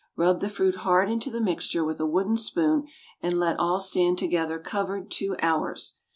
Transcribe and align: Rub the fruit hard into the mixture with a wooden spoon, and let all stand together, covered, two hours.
Rub 0.15 0.39
the 0.39 0.49
fruit 0.49 0.77
hard 0.77 1.11
into 1.11 1.29
the 1.29 1.39
mixture 1.39 1.85
with 1.85 1.99
a 1.99 2.07
wooden 2.07 2.35
spoon, 2.35 2.87
and 3.21 3.35
let 3.39 3.59
all 3.59 3.79
stand 3.79 4.17
together, 4.17 4.57
covered, 4.57 5.11
two 5.11 5.35
hours. 5.43 5.97